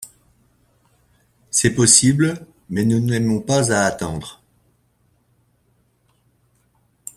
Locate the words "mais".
2.71-2.85